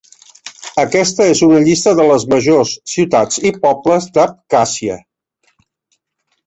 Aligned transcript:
Aquesta 0.83 1.27
és 1.33 1.41
una 1.47 1.59
llista 1.67 1.93
de 1.99 2.07
les 2.13 2.25
majors 2.33 2.73
ciutats 2.95 3.41
i 3.51 3.55
pobles 3.67 4.11
d'Abkhàzia. 4.19 4.99